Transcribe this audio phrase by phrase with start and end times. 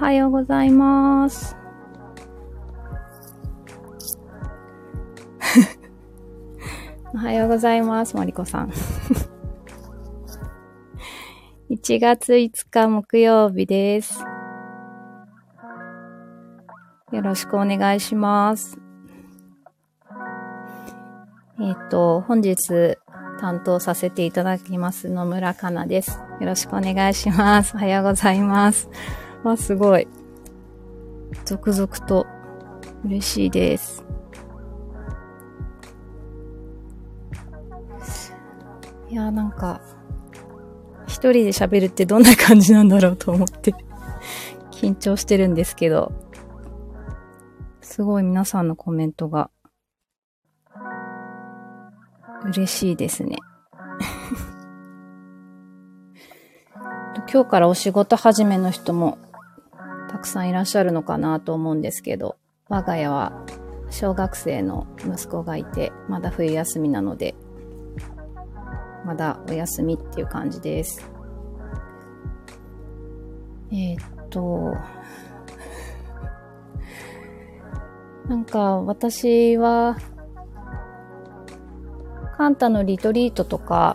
[0.00, 1.54] おはようございます。
[7.12, 8.70] おはようございます、マリコさん。
[11.68, 14.24] 1月5日木曜日です。
[17.12, 18.78] よろしくお願いします。
[21.60, 22.96] えっ、と、本日
[23.38, 26.22] 担当させていただきます野村かなです。
[26.40, 27.76] よろしくお願いします。
[27.76, 28.88] おはようございます。
[29.44, 30.06] わ、すごい。
[31.44, 32.26] 続々と
[33.04, 34.04] 嬉しいです。
[39.08, 39.80] いや、なんか、
[41.06, 43.74] 一人で喋るってどんな感じなんだろうと思って、
[44.70, 46.12] 緊張してるんですけど、
[47.80, 49.50] すごい皆さんのコメントが、
[52.44, 53.36] 嬉しいですね。
[57.30, 59.18] 今日からお仕事始めの人も
[60.10, 62.36] たくさんいらっしゃるのかなと思うんですけど、
[62.68, 63.46] 我が家は
[63.90, 67.36] 小学生の息子がいて、まだ冬休みなので、
[69.04, 71.08] まだお休みっていう感じです。
[73.70, 74.74] えーっと、
[78.28, 79.96] なんか私は、
[82.36, 83.94] カンタのリトリートとか、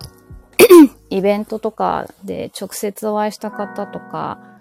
[1.09, 4.54] イベントとかで直接お会いした方とか、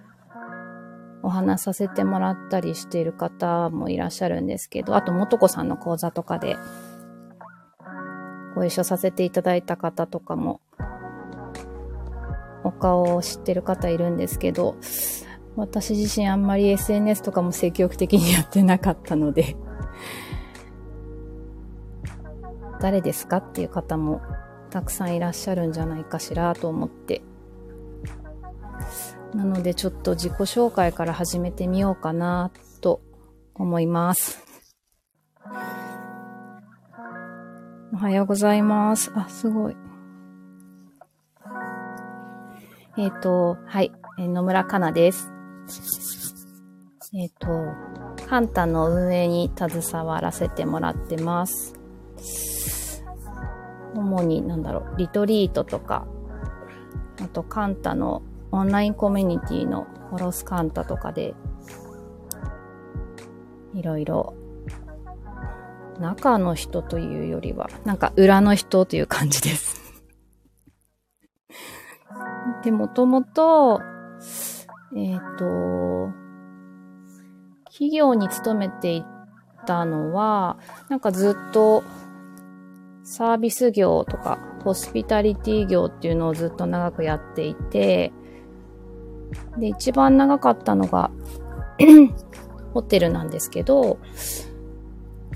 [1.24, 6.58] お話させてもらったりしている方もいらっしゃるんですけど、あと、もとこさんの講座とかで
[8.54, 10.60] ご一緒させていただいた方とかも、
[12.62, 14.76] お顔を知ってる方いるんですけど、
[15.56, 19.56] 私自身あんまり SNS とかも積極的にやってなかったので、
[22.80, 24.20] 誰ですかっていう方も
[24.68, 27.22] たくさんいらっしゃるんじゃないかしらと思って。
[29.34, 33.00] なのでちょっと自己紹介から始めてみようかなと
[33.54, 34.44] 思います。
[37.92, 39.10] おはようございます。
[39.14, 39.76] あ、すごい。
[42.96, 45.32] えっ、と、はい、野村かなです。
[47.12, 47.48] えっ、と、
[48.28, 51.74] カンタの運営に携わらせてもらってます。
[53.94, 56.06] 主に、なんだろう、リトリートとか、
[57.20, 58.22] あとカンタの
[58.54, 61.34] オンラインコミュニティのホロスカンタとかで、
[63.74, 64.34] いろいろ、
[65.98, 69.82] 中の人というよりは、なんか裏の人という感じです。
[72.62, 73.80] で、もともと、
[74.94, 76.10] えっ、と、
[77.64, 79.04] 企業に勤めてい
[79.66, 81.82] たのは、なんかずっと
[83.02, 88.12] サービス業とか、ホスピタリティ業っていうのをずっと長くやっていて、
[89.58, 91.10] で、一番長かったのが、
[92.72, 93.98] ホテルなんですけど、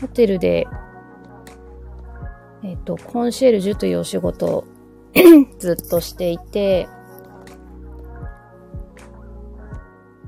[0.01, 0.67] ホテルで、
[2.63, 4.65] えっ、と、コンシェルジュというお仕事を
[5.59, 6.89] ずっとしていて、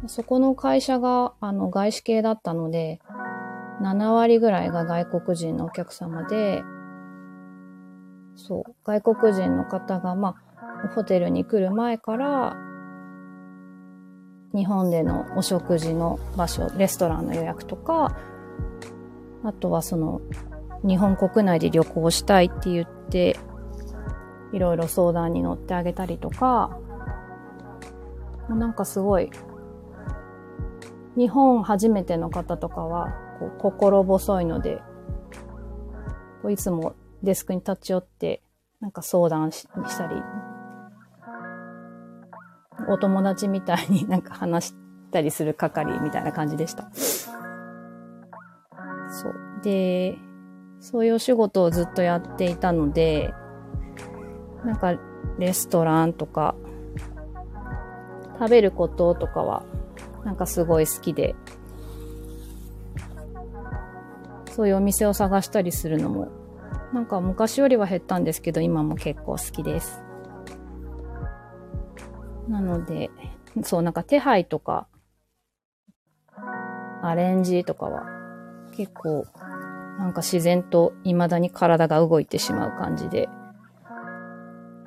[0.06, 3.00] そこの会社が、あの、外資系だったので、
[3.82, 6.62] 7割ぐらいが外国人のお客様で、
[8.36, 10.36] そう、外国人の方が、ま
[10.84, 12.56] あ、ホテルに来る前から、
[14.54, 18.16] 日本でのお食事の場所、レストランの予約とか、
[19.44, 20.20] あとはその、
[20.82, 23.36] 日本国内で旅行したいって言って、
[24.52, 26.78] いろいろ相談に乗ってあげたりとか、
[28.48, 29.30] もうなんかすごい、
[31.16, 34.82] 日本初めての方とかは、こう心細いので、
[36.42, 38.42] こういつもデスクに立ち寄って、
[38.80, 40.16] なんか相談したり、
[42.88, 44.74] お友達みたいになんか話し
[45.10, 46.90] たりする係みたいな感じでした。
[49.10, 49.34] そう。
[49.62, 50.18] で、
[50.80, 53.34] そういうお仕事をずっとやっていたので、
[54.64, 54.98] なんか
[55.38, 56.54] レストランとか、
[58.38, 59.64] 食べることとかは、
[60.24, 61.34] なんかすごい好きで、
[64.50, 66.28] そういうお店を探したりするのも、
[66.92, 70.02] なんか昔よりは減ったんですけど、今も結構好きです。
[72.50, 73.10] なので、
[73.62, 74.88] そう、なんか手配とか、
[77.02, 78.04] アレンジとかは、
[78.76, 79.24] 結構、
[79.98, 83.28] なんか自然と未だに体が動いてしまう感じで、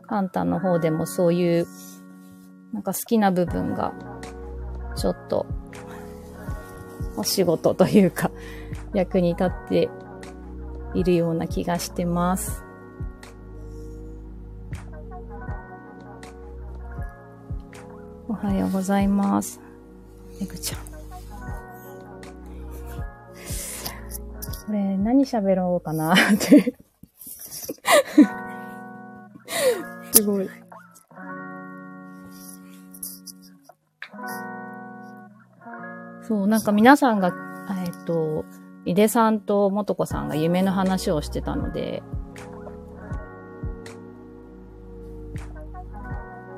[0.08, 1.68] カンタの方でもそういう、
[2.74, 3.94] なんか好きな部分が、
[4.96, 5.46] ちょっと、
[7.16, 8.30] お仕事というか、
[8.94, 9.90] 役に立って
[10.94, 12.64] いるような気がしてます。
[18.30, 19.60] おはようございます。
[20.40, 20.80] めぐちゃん。
[24.66, 26.74] これ、何喋ろうかなって。
[30.14, 30.50] すごい。
[36.22, 37.34] そう、なんか皆さんが、
[37.86, 38.46] えっと、
[38.86, 42.02] 井出さんと元子さんが夢の話をしてたので、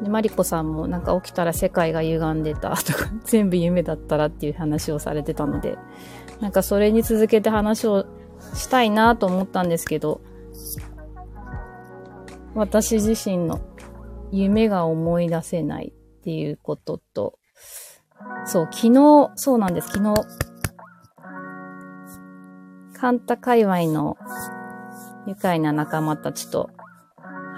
[0.01, 5.77] で、マリコさんもなんか起きたら世界が歪んでたとか、 全部夢だったらっていう話をされてたので、
[6.41, 8.05] なんかそれに続けて話を
[8.53, 10.21] したいなと思ったんですけど、
[12.53, 13.61] 私自身の
[14.31, 17.39] 夢が思い出せないっていうことと、
[18.45, 20.13] そう、昨日、そうなんです、昨日、
[22.97, 24.17] カンタ界隈の
[25.27, 26.69] 愉快な仲間たちと、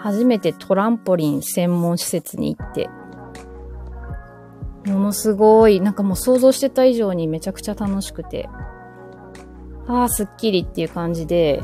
[0.08, 2.90] 初めてトランポリン専門施設に行って、
[4.86, 8.48] ものすごい、なんかもう想像してた以上にめちゃくちゃ楽しくて、
[9.86, 11.62] ああ、すっきりっていう感じで、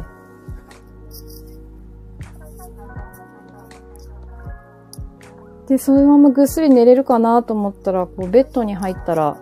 [5.69, 9.37] で、そのままぐっすり寝れるかなと思ったら、こうベッドに入ったら、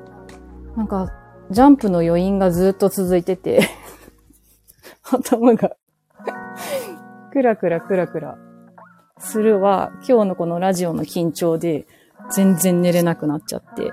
[0.77, 1.11] なんか、
[1.49, 3.61] ジャンプの余韻がずっと続いてて、
[5.11, 5.75] 頭が、
[7.33, 8.50] クラクラクラクラ。
[9.21, 11.87] するは、今日のこのラジオの緊張で、
[12.31, 13.91] 全然寝れなくなっちゃって。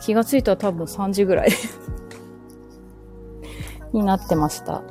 [0.00, 1.50] 気がついたら多分3時ぐらい
[3.92, 4.82] になってました。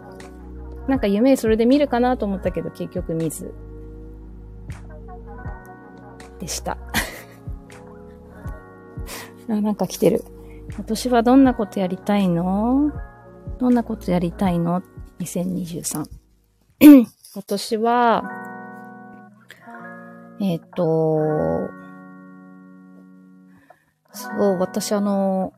[0.87, 3.53] なんか夢それで見るかなと思ったけど結局見ず。
[6.39, 6.77] でした。
[9.49, 10.23] あ、なんか来てる。
[10.73, 12.91] 今年はどんなことやりたいの？
[13.59, 14.81] どんなことやりたいの
[15.19, 16.05] ?2023。
[16.79, 17.05] 今
[17.45, 18.23] 年 は、
[20.39, 21.19] えっ、と、
[24.13, 25.51] そう、私あの、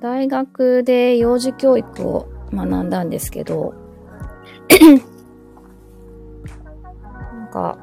[0.00, 3.72] 大学で幼児教育を学んだんですけど、
[7.32, 7.78] なんか、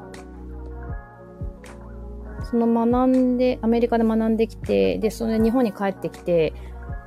[2.48, 6.52] その学んで、アメリカで学んできて、で、それで日本に帰ってきて、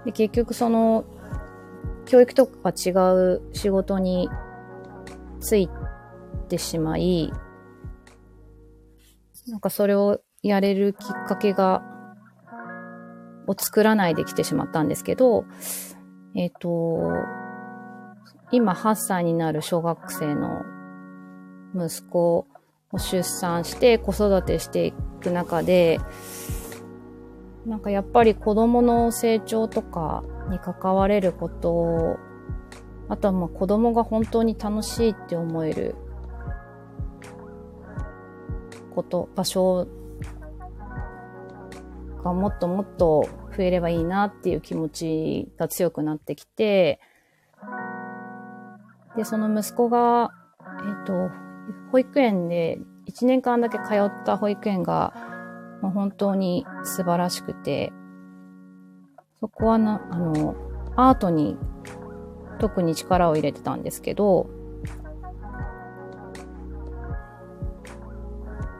[0.10, 1.06] で、結局その、
[2.06, 4.30] 教育とか違う仕事に
[5.40, 5.70] つい
[6.48, 7.32] てしまい、
[9.48, 11.84] なんかそれをやれるきっかけが、
[13.48, 15.46] を作らないできてしまったんですけど、
[16.36, 17.12] えっ、と、
[18.52, 20.64] 今8歳になる小学生の
[21.76, 22.48] 息子
[22.92, 26.00] を出産して子育てしていく中で、
[27.66, 32.18] なんかやっぱり子供の成長とかに関われることを、
[33.10, 35.96] あとはまあ子供が本当に楽しいって思える
[38.96, 39.88] こと、場所
[42.24, 47.00] がもっともっと増えればいいなっていう気持ちが強くなってきて、
[49.16, 51.30] で、その息子が、えっ、と、
[51.92, 55.14] 保育園で1年間だけ通った保育園が、
[55.82, 57.92] もう本当に素晴らしくて、
[59.40, 60.56] そこはな、あの、
[60.96, 61.58] アートに
[62.60, 64.50] 特に力を入れてたんですけど、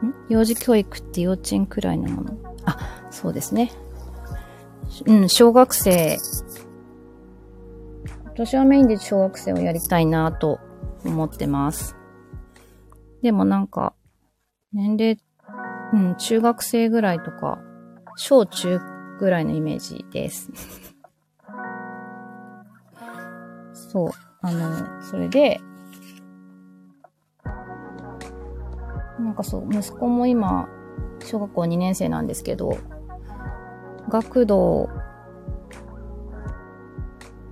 [0.02, 0.14] ん？
[0.28, 2.36] 幼児教育って幼稚園くらいのもの？
[2.64, 3.70] あ、そうですね。
[5.06, 6.18] うん、小学生。
[8.24, 10.60] 私はメインで小学生をやりたいなと
[11.04, 11.96] 思ってます。
[13.22, 13.94] でもなんか、
[14.72, 15.18] 年齢、
[15.92, 17.58] うん、中学生ぐらいとか、
[18.16, 18.80] 小中
[19.18, 20.50] ぐらいのイメージです。
[23.72, 24.10] そう。
[24.42, 25.60] あの、それで、
[29.18, 30.68] なんかそう、息子も今、
[31.24, 32.78] 小学校2年生なんですけど、
[34.08, 34.88] 学童、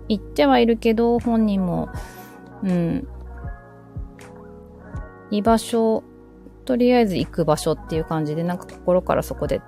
[0.08, 1.90] 行ってはいるけど、本人も、
[2.62, 3.08] うん、
[5.30, 6.02] 居場所、
[6.68, 9.62] とりあえず行く場所っていう感じで、なんか心からそこで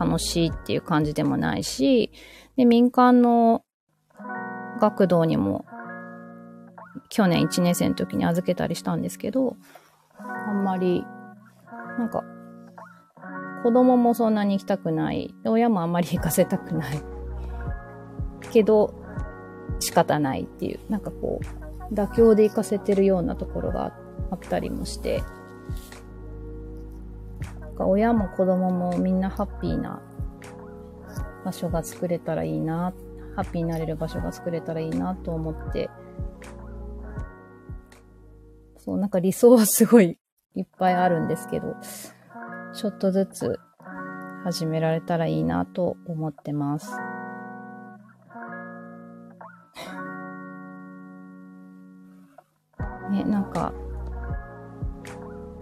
[0.00, 2.12] 楽しいっていう感じでもないし、
[2.56, 3.62] で、民間の
[4.80, 5.66] 学童にも、
[7.10, 9.58] 去年1年生の時に預けたりしたんですけど、
[10.16, 11.04] あんまり、
[11.98, 12.24] なんか、
[13.62, 15.34] 子供もそんなに行きたくない。
[15.44, 17.02] 親もあんまり行かせたくない。
[18.50, 18.94] けど、
[19.78, 21.38] 仕方ないっていう、なんかこ
[21.90, 23.92] う、妥協で行かせてるようなところが
[24.30, 25.22] あったりもして、
[27.74, 30.00] なんか親も子供もみんなハッピーな
[31.44, 32.94] 場所が作れたらいいな、
[33.34, 35.90] ハッピーになれる場所が作れたらいいなと思って、
[38.78, 40.20] そう、なんか理想はすごい
[40.54, 41.74] いっぱいあるんですけど、
[42.74, 43.58] ちょっとずつ
[44.44, 46.96] 始められたらいいなと思ってます。
[53.10, 53.72] ね、なんか、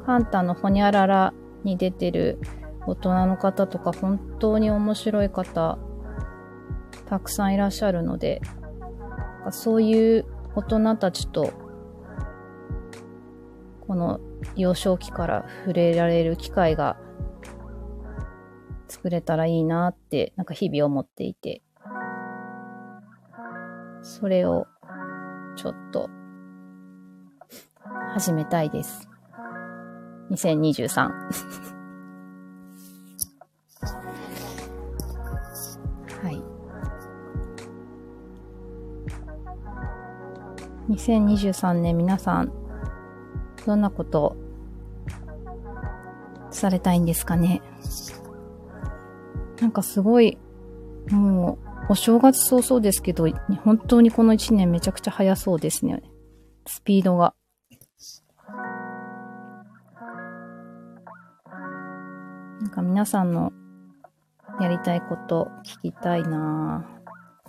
[0.05, 1.33] カンタのホニャララ
[1.65, 2.39] に出てる
[2.87, 5.79] 大人の方とか本当に面白い方
[7.09, 8.41] たくさんいらっしゃるので、
[9.51, 11.53] そういう大人たちと
[13.87, 14.21] この
[14.57, 16.97] 幼少期から触れられる機会が
[18.89, 21.63] 作れたらいいなってなんか日々思っていて
[24.03, 24.67] それを
[25.57, 26.09] ちょっと
[28.15, 29.12] 始めたいです。
[30.31, 31.11] 2023。
[36.23, 36.43] はい。
[40.91, 42.53] 2023年皆さん、
[43.67, 44.37] どんなこと
[46.51, 47.63] されたいんですかね？
[49.61, 50.39] なんかすごい、
[51.11, 53.29] もう、お正月早々ですけど、
[53.65, 56.03] 本当にこの1年めちゃくちゃ早そうですね。
[56.67, 57.35] スピードが。
[62.63, 63.53] なんか皆さんの
[64.61, 66.87] やりたいこと聞きたいな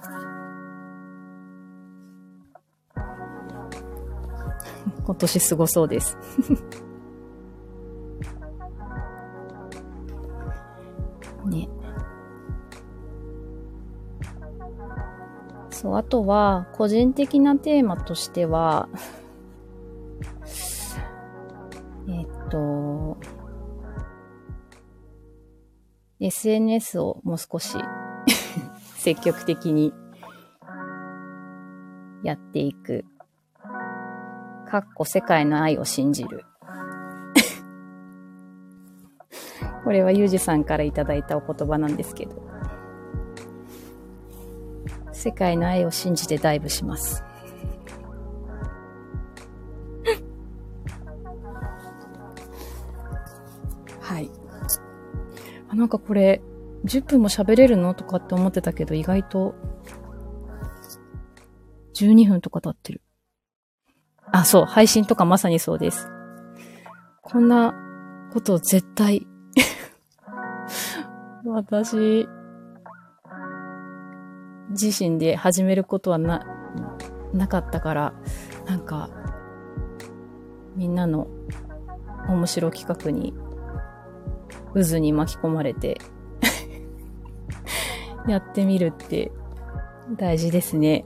[5.05, 6.17] 今年すごそうです
[11.45, 11.69] ね。
[15.69, 18.87] そう、あとは、個人的なテーマとしては、
[26.23, 27.77] SNS をもう少し
[28.95, 29.93] 積極的に
[32.23, 33.03] やっていく。
[34.69, 36.45] かっこ世界の愛を信じる。
[39.83, 42.41] これはゆうじさんからいただいたお言葉なんですけど。
[45.11, 47.23] 世界の愛を信じてダイブします。
[55.73, 56.41] あ、なんかこれ、
[56.85, 57.95] 10分も喋れるの？
[57.95, 59.55] とかって思ってたけど、意外と、
[61.95, 63.01] 12分とか経ってる。
[64.31, 66.07] あ、そう、配信とかまさにそうです。
[67.23, 67.73] こんな
[68.31, 69.25] こと絶対
[71.45, 72.27] 私、
[74.69, 76.45] 自身で始めることはな、
[77.33, 78.13] なかったから、
[78.67, 79.09] なんか、
[80.75, 81.27] みんなの
[82.27, 83.33] 面白企画に
[84.73, 85.99] 渦に巻き込まれて
[88.27, 89.31] やってみるって
[90.17, 91.05] 大事ですね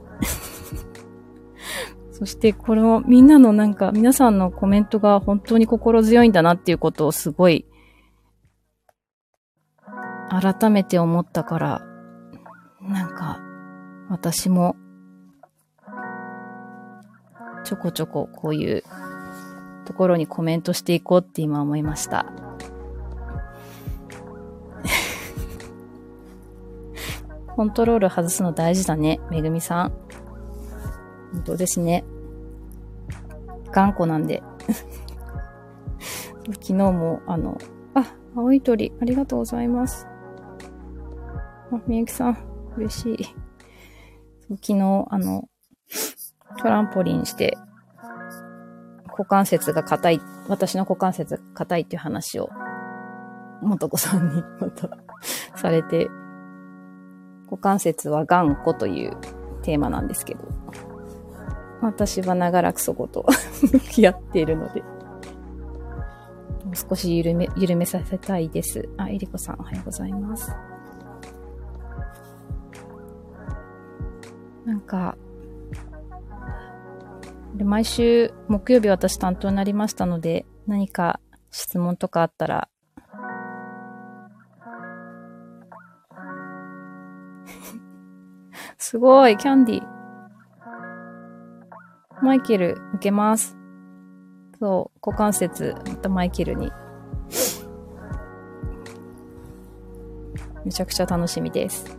[2.10, 7.66] そしてこのみんなのなんか皆さんのコメントが本当に心強いんだなっていうことをすごい
[10.30, 11.82] 改めて思ったから
[12.80, 13.40] なんか
[14.08, 14.76] 私も
[17.64, 18.82] ちょこちょここういう
[19.84, 22.47] ところにコメントしていこうって今思いました。
[27.58, 29.18] コントロール外すの大事だね。
[29.32, 29.92] めぐみさん。
[31.32, 32.04] 本当ですね。
[33.72, 34.44] 頑固なんで。
[36.46, 37.58] 昨日も、あの、
[37.94, 40.06] あ、青い鳥、ありがとうございます。
[41.72, 42.38] あ、みゆきさん、
[42.76, 43.24] 嬉しい。
[44.64, 45.48] 昨日、あの、
[46.58, 47.58] トランポリンして、
[49.08, 52.50] 股関節が硬い、私の股関節が硬いっていう話を、
[53.62, 54.90] 元子さんにまた
[55.58, 56.08] されて、
[57.50, 59.16] 股関節は頑固という
[59.62, 60.40] テーマなんですけど、
[61.80, 63.26] 私は長らくそこと
[63.72, 64.82] 向き合っているので、
[66.64, 68.88] もう少し緩め、緩めさせたいです。
[68.96, 70.54] あ、えりこさんおはようございます。
[74.64, 75.16] なんか、
[77.54, 82.68] で毎週木曜日私担当になりましたので、何か質問とかあったら
[88.90, 89.82] すごい、キャンディ。
[92.22, 93.54] マイケル、受けます。
[94.58, 96.72] そう、股関節、またマイケルに。
[100.64, 101.98] めちゃくちゃ楽しみです。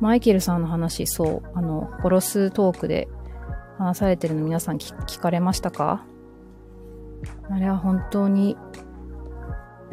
[0.00, 3.10] マイケルさんの話、そう、あの、殺すトークで
[3.76, 6.02] 話されてるの皆さん聞かれましたか？
[7.50, 8.56] あれは本当に、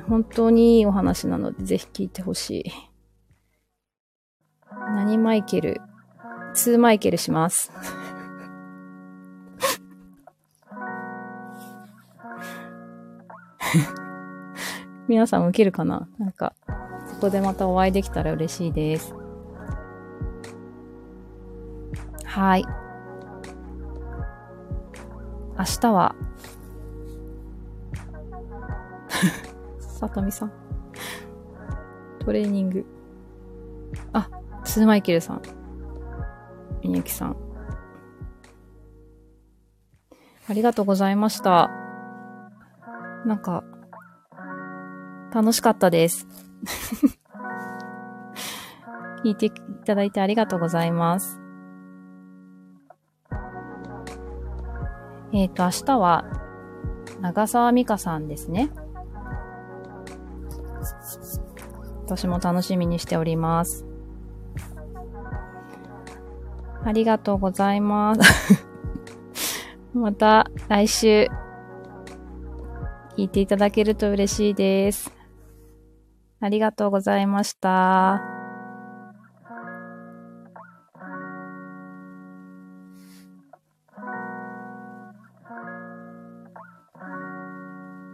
[0.08, 2.72] 本当にいいお話なので、ぜひ聞いてほしい。
[4.94, 5.82] 何マイケル
[6.54, 7.72] ?2 マイケルします。
[15.08, 16.08] 皆さん受けるかな？
[16.20, 16.54] なんか、
[17.08, 19.16] そこでまたお会いできたら嬉しいです。
[22.24, 22.66] はい。
[25.58, 26.16] 明日は、
[29.80, 30.52] さとみさん。
[32.20, 32.86] トレーニング。
[34.14, 34.30] あ、
[34.74, 35.42] ツーマイケルさん。
[36.82, 37.38] みゆきさん。
[40.50, 41.70] ありがとうございました。
[43.24, 43.64] なんか、
[45.32, 46.28] 楽しかったです。
[49.24, 49.52] 聞いてい
[49.86, 51.40] ただいてありがとうございます。
[55.34, 56.26] えっ、ー、と、明日は、
[57.22, 58.72] 長澤美香さんですね。
[62.06, 63.93] 私も楽しみにしております。
[66.86, 68.66] ありがとうございます。
[69.94, 71.28] また来週
[73.18, 75.12] 聞いていただけると嬉しいです。
[76.40, 78.33] ありがとうございました。